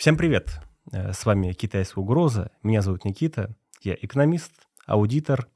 Всем 0.00 0.16
привет! 0.16 0.62
Э, 0.92 1.12
с 1.12 1.26
вами 1.26 1.52
«Китайская 1.52 2.00
угроза». 2.00 2.50
Меня 2.62 2.80
зовут 2.80 3.04
Никита. 3.04 3.54
Я 3.82 3.94
экономист, 4.00 4.50
аудитор 4.86 5.46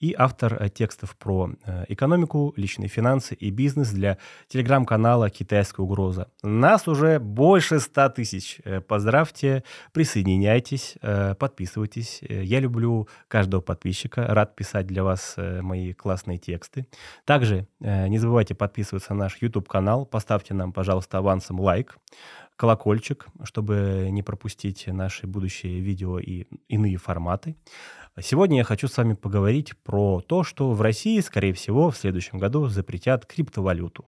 и 0.00 0.12
автор 0.18 0.60
э, 0.60 0.68
текстов 0.68 1.16
про 1.16 1.52
э, 1.64 1.84
экономику, 1.86 2.52
личные 2.56 2.88
финансы 2.88 3.36
и 3.36 3.50
бизнес 3.50 3.90
для 3.90 4.18
телеграм-канала 4.48 5.30
«Китайская 5.30 5.82
угроза». 5.82 6.28
Нас 6.42 6.88
уже 6.88 7.20
больше 7.20 7.78
ста 7.78 8.08
тысяч. 8.08 8.60
Поздравьте, 8.88 9.62
присоединяйтесь, 9.92 10.96
подписывайтесь. 11.38 12.18
Я 12.28 12.58
люблю 12.58 13.08
каждого 13.28 13.60
подписчика, 13.60 14.26
рад 14.26 14.56
писать 14.56 14.88
для 14.88 15.04
вас 15.04 15.36
мои 15.38 15.92
классные 15.92 16.38
тексты. 16.38 16.88
Также 17.24 17.68
не 17.78 18.18
забывайте 18.18 18.56
подписываться 18.56 19.14
на 19.14 19.26
наш 19.26 19.40
YouTube-канал, 19.40 20.04
поставьте 20.04 20.52
нам, 20.52 20.72
пожалуйста, 20.72 21.18
авансом 21.18 21.60
лайк 21.60 21.96
колокольчик, 22.56 23.26
чтобы 23.42 24.08
не 24.10 24.22
пропустить 24.22 24.86
наши 24.86 25.26
будущие 25.26 25.80
видео 25.80 26.18
и 26.18 26.46
иные 26.68 26.96
форматы. 26.96 27.56
Сегодня 28.20 28.58
я 28.58 28.64
хочу 28.64 28.86
с 28.86 28.96
вами 28.96 29.14
поговорить 29.14 29.76
про 29.82 30.20
то, 30.20 30.44
что 30.44 30.70
в 30.70 30.80
России, 30.80 31.18
скорее 31.20 31.52
всего, 31.52 31.90
в 31.90 31.96
следующем 31.96 32.38
году 32.38 32.68
запретят 32.68 33.26
криптовалюту. 33.26 34.06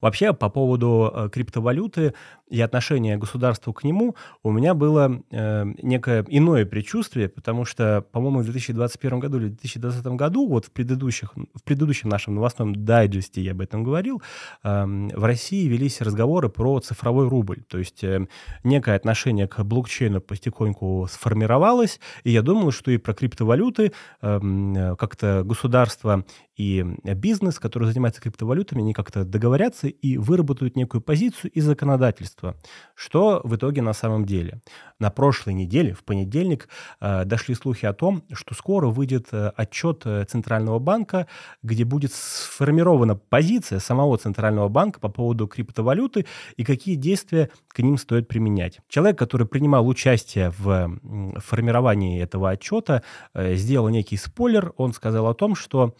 Вообще, 0.00 0.32
по 0.32 0.48
поводу 0.48 1.12
э, 1.12 1.28
криптовалюты 1.30 2.14
и 2.48 2.60
отношения 2.60 3.16
государства 3.16 3.72
к 3.72 3.84
нему 3.84 4.16
у 4.42 4.50
меня 4.50 4.74
было 4.74 5.22
э, 5.30 5.64
некое 5.82 6.24
иное 6.28 6.66
предчувствие, 6.66 7.28
потому 7.28 7.64
что, 7.64 8.04
по-моему, 8.10 8.40
в 8.40 8.44
2021 8.44 9.20
году 9.20 9.38
или 9.38 9.48
2020 9.48 10.06
году, 10.06 10.48
вот 10.48 10.66
в, 10.66 10.72
предыдущих, 10.72 11.34
в 11.34 11.62
предыдущем 11.62 12.08
нашем 12.08 12.34
новостном 12.34 12.84
дайджесте 12.84 13.40
я 13.40 13.52
об 13.52 13.60
этом 13.60 13.84
говорил, 13.84 14.22
э, 14.62 14.84
в 14.84 15.24
России 15.24 15.68
велись 15.68 16.00
разговоры 16.00 16.48
про 16.48 16.80
цифровой 16.80 17.28
рубль. 17.28 17.62
То 17.68 17.78
есть 17.78 18.02
э, 18.02 18.26
некое 18.64 18.96
отношение 18.96 19.46
к 19.46 19.62
блокчейну 19.62 20.20
потихоньку 20.20 21.06
сформировалось, 21.10 22.00
и 22.24 22.30
я 22.30 22.42
думал, 22.42 22.72
что 22.72 22.90
и 22.90 22.96
про 22.96 23.14
криптовалюты 23.14 23.92
эм, 24.22 24.74
э, 24.74 24.96
как-то 24.96 25.42
государство 25.44 26.24
и 26.60 26.84
бизнес, 27.14 27.58
который 27.58 27.88
занимается 27.88 28.20
криптовалютами, 28.20 28.82
они 28.82 28.92
как-то 28.92 29.24
договорятся 29.24 29.88
и 29.88 30.18
выработают 30.18 30.76
некую 30.76 31.00
позицию 31.00 31.50
и 31.52 31.60
законодательство. 31.62 32.54
Что 32.94 33.40
в 33.44 33.56
итоге 33.56 33.80
на 33.80 33.94
самом 33.94 34.26
деле? 34.26 34.60
На 34.98 35.08
прошлой 35.08 35.54
неделе, 35.54 35.94
в 35.94 36.04
понедельник, 36.04 36.68
э, 37.00 37.24
дошли 37.24 37.54
слухи 37.54 37.86
о 37.86 37.94
том, 37.94 38.24
что 38.34 38.54
скоро 38.54 38.88
выйдет 38.88 39.28
э, 39.32 39.52
отчет 39.56 40.02
э, 40.04 40.26
Центрального 40.26 40.78
банка, 40.78 41.26
где 41.62 41.84
будет 41.86 42.12
сформирована 42.12 43.16
позиция 43.16 43.78
самого 43.78 44.18
Центрального 44.18 44.68
банка 44.68 45.00
по 45.00 45.08
поводу 45.08 45.46
криптовалюты 45.46 46.26
и 46.58 46.64
какие 46.64 46.96
действия 46.96 47.48
к 47.68 47.78
ним 47.78 47.96
стоит 47.96 48.28
применять. 48.28 48.80
Человек, 48.90 49.18
который 49.18 49.46
принимал 49.46 49.88
участие 49.88 50.52
в 50.58 50.90
формировании 51.38 52.22
этого 52.22 52.50
отчета, 52.50 53.02
сделал 53.34 53.88
некий 53.88 54.18
спойлер. 54.18 54.74
Он 54.76 54.92
сказал 54.92 55.26
о 55.26 55.34
том, 55.34 55.54
что 55.54 55.94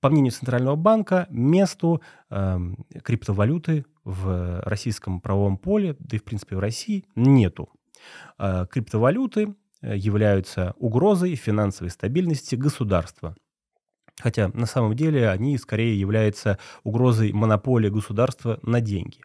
по 0.00 0.08
мнению 0.08 0.32
Центрального 0.32 0.76
банка, 0.76 1.26
месту 1.30 2.00
э, 2.30 2.58
криптовалюты 3.02 3.84
в 4.04 4.60
российском 4.64 5.20
правовом 5.20 5.58
поле, 5.58 5.96
да 5.98 6.16
и 6.16 6.20
в 6.20 6.24
принципе 6.24 6.56
в 6.56 6.60
России, 6.60 7.04
нету. 7.16 7.68
Э, 8.38 8.66
криптовалюты 8.70 9.54
э, 9.82 9.96
являются 9.96 10.74
угрозой 10.78 11.34
финансовой 11.34 11.90
стабильности 11.90 12.54
государства. 12.54 13.36
Хотя 14.20 14.48
на 14.48 14.66
самом 14.66 14.94
деле 14.94 15.28
они 15.30 15.56
скорее 15.58 15.98
являются 15.98 16.58
угрозой 16.84 17.32
монополии 17.32 17.88
государства 17.88 18.58
на 18.62 18.80
деньги. 18.80 19.20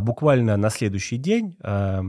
Буквально 0.00 0.56
на 0.56 0.70
следующий 0.70 1.18
день 1.18 1.56
э, 1.62 2.02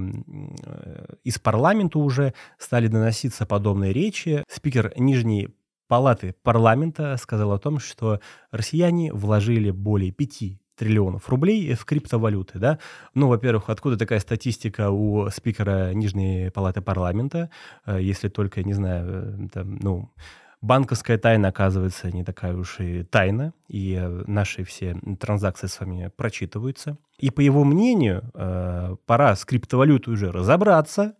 из 1.23 1.39
парламента 1.39 1.99
уже 1.99 2.33
стали 2.57 2.87
доноситься 2.87 3.45
подобные 3.45 3.91
речи. 3.91 4.43
Спикер 4.49 4.93
Нижней 4.97 5.49
палаты 5.87 6.35
парламента 6.43 7.17
сказал 7.17 7.51
о 7.51 7.59
том, 7.59 7.79
что 7.79 8.19
россияне 8.51 9.13
вложили 9.13 9.71
более 9.71 10.11
5 10.11 10.59
триллионов 10.75 11.29
рублей 11.29 11.73
в 11.73 11.85
криптовалюты, 11.85 12.59
да. 12.59 12.79
Ну, 13.13 13.27
во-первых, 13.27 13.69
откуда 13.69 13.97
такая 13.97 14.19
статистика 14.19 14.89
у 14.89 15.29
спикера 15.29 15.93
Нижней 15.93 16.51
палаты 16.51 16.81
парламента, 16.81 17.49
э, 17.85 17.99
если 18.01 18.29
только, 18.29 18.63
не 18.63 18.73
знаю, 18.73 19.07
э, 19.07 19.47
там, 19.53 19.75
ну, 19.81 20.13
банковская 20.61 21.17
тайна, 21.17 21.49
оказывается, 21.49 22.11
не 22.11 22.23
такая 22.23 22.55
уж 22.55 22.79
и 22.79 23.03
тайна, 23.03 23.53
и 23.67 24.01
наши 24.27 24.63
все 24.63 24.97
транзакции 25.19 25.67
с 25.67 25.79
вами 25.79 26.11
прочитываются. 26.15 26.97
И 27.17 27.29
по 27.29 27.41
его 27.41 27.63
мнению, 27.63 28.29
э, 28.33 28.95
пора 29.05 29.35
с 29.35 29.45
криптовалютой 29.45 30.13
уже 30.13 30.31
разобраться, 30.31 31.15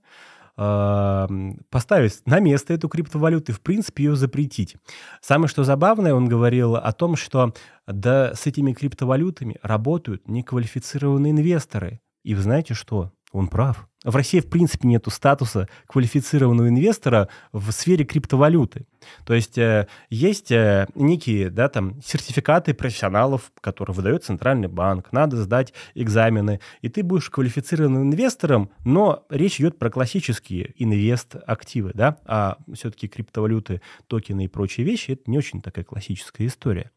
э, 0.58 1.28
поставить 1.70 2.26
на 2.26 2.40
место 2.40 2.74
эту 2.74 2.90
криптовалюту 2.90 3.52
и, 3.52 3.56
в 3.56 3.62
принципе, 3.62 4.06
ее 4.06 4.16
запретить. 4.16 4.76
Самое 5.22 5.48
что 5.48 5.64
забавное, 5.64 6.14
он 6.14 6.28
говорил 6.28 6.76
о 6.76 6.92
том, 6.92 7.16
что 7.16 7.54
да 7.88 8.34
с 8.34 8.46
этими 8.46 8.74
криптовалютами 8.74 9.58
работают 9.62 10.28
неквалифицированные 10.28 11.32
инвесторы. 11.32 12.02
И 12.24 12.36
вы 12.36 12.42
знаете 12.42 12.74
что? 12.74 13.12
Он 13.36 13.50
прав. 13.50 13.90
В 14.06 14.16
России, 14.16 14.40
в 14.40 14.50
принципе, 14.50 14.88
нет 14.88 15.06
статуса 15.10 15.68
квалифицированного 15.88 16.70
инвестора 16.70 17.28
в 17.52 17.70
сфере 17.72 18.06
криптовалюты. 18.06 18.86
То 19.26 19.34
есть 19.34 19.58
э, 19.58 19.88
есть 20.10 20.52
э, 20.52 20.88
некие 20.96 21.50
да, 21.50 21.68
там, 21.68 22.02
сертификаты 22.02 22.74
профессионалов, 22.74 23.52
которые 23.60 23.94
выдает 23.94 24.24
Центральный 24.24 24.70
банк, 24.70 25.12
надо 25.12 25.36
сдать 25.36 25.74
экзамены, 25.96 26.62
и 26.82 26.88
ты 26.88 27.04
будешь 27.04 27.30
квалифицированным 27.30 28.04
инвестором, 28.04 28.70
но 28.86 29.26
речь 29.30 29.60
идет 29.60 29.78
про 29.78 29.90
классические 29.90 30.74
инвест-активы, 30.82 31.92
да, 31.94 32.20
а 32.26 32.58
все-таки 32.74 33.10
криптовалюты, 33.10 33.82
токены 34.08 34.46
и 34.46 34.48
прочие 34.48 34.86
вещи– 34.86 35.12
это 35.14 35.30
не 35.30 35.38
очень 35.38 35.62
такая 35.62 35.84
классическая 35.84 36.48
история. 36.48 36.92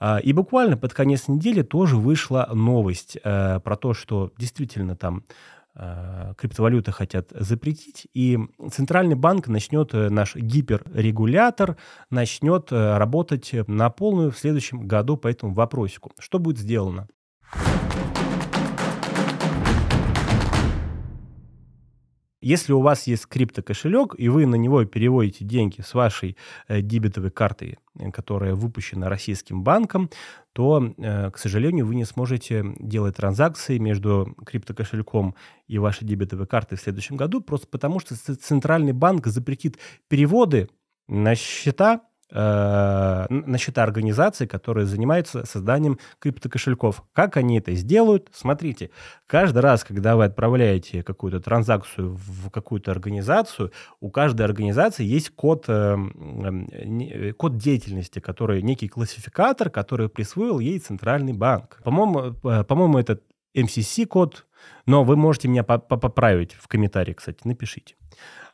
А, 0.00 0.18
и 0.18 0.32
буквально 0.32 0.78
под 0.78 0.94
конец 0.94 1.28
недели 1.28 1.62
тоже 1.62 1.96
вышла 1.96 2.48
новость 2.52 3.18
э, 3.22 3.60
про 3.60 3.76
то, 3.76 3.92
что 3.92 4.32
действительно 4.38 4.96
там 4.96 5.24
криптовалюты 6.36 6.92
хотят 6.92 7.30
запретить, 7.30 8.08
и 8.12 8.38
Центральный 8.72 9.14
банк 9.14 9.48
начнет, 9.48 9.94
э, 9.94 10.10
наш 10.10 10.34
гиперрегулятор 10.34 11.76
начнет 12.10 12.72
э, 12.72 12.96
работать 12.96 13.52
на 13.68 13.88
полную 13.90 14.30
в 14.32 14.38
следующем 14.38 14.86
году 14.86 15.16
по 15.16 15.28
этому 15.28 15.54
вопросику. 15.54 16.12
Что 16.18 16.38
будет 16.38 16.58
сделано? 16.58 17.08
Если 22.40 22.72
у 22.72 22.80
вас 22.80 23.06
есть 23.06 23.26
криптокошелек, 23.26 24.14
и 24.16 24.28
вы 24.28 24.46
на 24.46 24.54
него 24.54 24.84
переводите 24.84 25.44
деньги 25.44 25.82
с 25.82 25.92
вашей 25.92 26.36
э, 26.68 26.80
дебетовой 26.80 27.30
карты, 27.30 27.78
которая 28.12 28.54
выпущена 28.54 29.08
российским 29.08 29.62
банком, 29.62 30.10
то, 30.52 30.94
э, 30.96 31.30
к 31.30 31.38
сожалению, 31.38 31.86
вы 31.86 31.96
не 31.96 32.04
сможете 32.04 32.64
делать 32.78 33.16
транзакции 33.16 33.78
между 33.78 34.34
криптокошельком 34.46 35.34
и 35.68 35.78
вашей 35.78 36.06
дебетовой 36.06 36.46
картой 36.46 36.78
в 36.78 36.80
следующем 36.80 37.16
году, 37.16 37.42
просто 37.42 37.66
потому 37.66 38.00
что 38.00 38.16
Центральный 38.16 38.92
банк 38.92 39.26
запретит 39.26 39.78
переводы 40.08 40.68
на 41.08 41.34
счета 41.34 42.02
на 42.32 43.58
счета 43.58 43.82
организаций, 43.82 44.46
которые 44.46 44.86
занимаются 44.86 45.44
созданием 45.46 45.98
криптокошельков. 46.18 47.02
Как 47.12 47.36
они 47.36 47.58
это 47.58 47.74
сделают? 47.74 48.28
Смотрите, 48.32 48.90
каждый 49.26 49.60
раз, 49.60 49.84
когда 49.84 50.16
вы 50.16 50.24
отправляете 50.24 51.02
какую-то 51.02 51.40
транзакцию 51.40 52.16
в 52.16 52.50
какую-то 52.50 52.90
организацию, 52.90 53.72
у 54.00 54.10
каждой 54.10 54.42
организации 54.42 55.04
есть 55.04 55.30
код, 55.30 55.64
э, 55.68 55.96
э, 55.96 57.32
код 57.32 57.56
деятельности, 57.56 58.20
который 58.20 58.62
некий 58.62 58.88
классификатор, 58.88 59.70
который 59.70 60.08
присвоил 60.08 60.58
ей 60.58 60.78
центральный 60.78 61.32
банк. 61.32 61.80
По-моему, 61.84 62.36
э, 62.44 62.64
по-моему, 62.64 62.98
это 62.98 63.20
MCC-код, 63.54 64.46
но 64.86 65.04
вы 65.04 65.16
можете 65.16 65.48
меня 65.48 65.64
поправить 65.64 66.52
в 66.52 66.68
комментарии, 66.68 67.12
кстати, 67.12 67.40
напишите. 67.44 67.96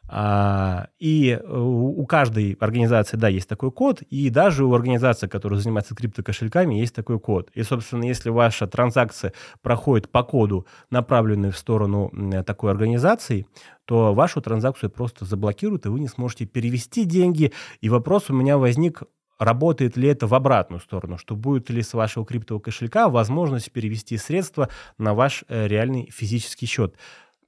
А, 0.09 0.89
и 0.99 1.31
э, 1.31 1.59
у 1.59 2.05
каждой 2.07 2.53
организации, 2.61 3.17
да, 3.17 3.29
есть 3.29 3.49
такой 3.49 3.73
код, 3.73 4.03
и 4.03 4.31
даже 4.31 4.65
у 4.65 4.73
организации, 4.75 5.27
которая 5.27 5.59
занимается 5.59 5.95
криптокошельками, 5.95 6.75
есть 6.75 6.95
такой 6.95 7.19
код. 7.19 7.51
И, 7.55 7.63
собственно, 7.63 8.05
если 8.05 8.31
ваша 8.31 8.67
транзакция 8.67 9.33
проходит 9.63 10.11
по 10.11 10.23
коду, 10.23 10.67
направленный 10.91 11.51
в 11.51 11.59
сторону 11.59 12.13
такой 12.47 12.71
организации, 12.71 13.47
то 13.85 14.15
вашу 14.15 14.41
транзакцию 14.41 14.91
просто 14.91 15.25
заблокируют, 15.25 15.87
и 15.87 15.89
вы 15.89 16.01
не 16.01 16.09
сможете 16.09 16.47
перевести 16.47 17.05
деньги. 17.05 17.53
И 17.81 17.89
вопрос 17.89 18.31
у 18.31 18.35
меня 18.35 18.59
возник, 18.59 19.03
работает 19.39 19.97
ли 19.97 20.09
это 20.09 20.27
в 20.27 20.35
обратную 20.35 20.81
сторону, 20.81 21.19
что 21.19 21.37
будет 21.37 21.71
ли 21.71 21.83
с 21.83 21.95
вашего 21.95 22.25
криптового 22.25 22.63
кошелька 22.63 23.09
возможность 23.09 23.71
перевести 23.73 24.17
средства 24.17 24.69
на 24.99 25.15
ваш 25.15 25.45
э, 25.49 25.67
реальный 25.67 26.11
физический 26.11 26.67
счет. 26.67 26.95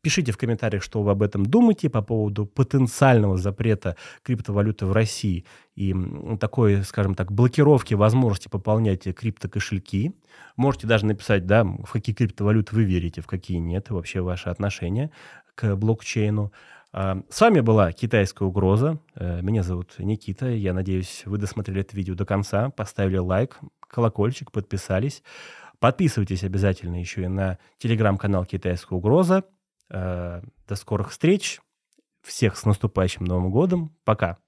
Пишите 0.00 0.30
в 0.30 0.36
комментариях, 0.36 0.82
что 0.82 1.02
вы 1.02 1.10
об 1.10 1.22
этом 1.22 1.44
думаете 1.44 1.90
по 1.90 2.02
поводу 2.02 2.46
потенциального 2.46 3.36
запрета 3.36 3.96
криптовалюты 4.22 4.86
в 4.86 4.92
России 4.92 5.44
и 5.74 5.94
такой, 6.38 6.84
скажем 6.84 7.16
так, 7.16 7.32
блокировки 7.32 7.94
возможности 7.94 8.48
пополнять 8.48 9.02
криптокошельки. 9.02 10.14
Можете 10.56 10.86
даже 10.86 11.04
написать, 11.04 11.46
да, 11.46 11.64
в 11.64 11.90
какие 11.90 12.14
криптовалюты 12.14 12.76
вы 12.76 12.84
верите, 12.84 13.20
в 13.20 13.26
какие 13.26 13.58
нет, 13.58 13.90
и 13.90 13.92
вообще 13.92 14.20
ваши 14.20 14.48
отношения 14.48 15.10
к 15.56 15.74
блокчейну. 15.74 16.52
А, 16.92 17.20
с 17.28 17.40
вами 17.40 17.60
была 17.60 17.92
«Китайская 17.92 18.44
угроза». 18.44 19.00
Э, 19.14 19.42
меня 19.42 19.62
зовут 19.62 19.94
Никита. 19.98 20.48
Я 20.48 20.72
надеюсь, 20.72 21.22
вы 21.26 21.38
досмотрели 21.38 21.80
это 21.80 21.96
видео 21.96 22.14
до 22.14 22.24
конца, 22.24 22.70
поставили 22.70 23.18
лайк, 23.18 23.58
колокольчик, 23.80 24.52
подписались. 24.52 25.22
Подписывайтесь 25.80 26.44
обязательно 26.44 26.98
еще 26.98 27.24
и 27.24 27.28
на 27.28 27.58
телеграм-канал 27.78 28.44
«Китайская 28.46 28.94
угроза». 28.94 29.44
Э, 29.90 30.42
до 30.66 30.76
скорых 30.76 31.10
встреч. 31.10 31.60
Всех 32.22 32.56
с 32.56 32.64
наступающим 32.64 33.24
Новым 33.24 33.50
годом. 33.50 33.96
Пока. 34.04 34.38